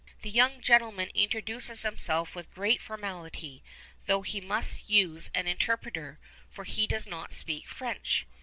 The 0.23 0.31
young 0.31 0.61
gentleman 0.61 1.11
introduces 1.13 1.83
himself 1.83 2.33
with 2.33 2.49
great 2.55 2.81
formality, 2.81 3.61
though 4.07 4.23
he 4.23 4.41
must 4.41 4.89
use 4.89 5.29
an 5.35 5.45
interpreter, 5.45 6.19
for 6.49 6.63
he 6.63 6.87
does 6.87 7.05
not 7.05 7.31
speak 7.31 7.67
French. 7.67 8.25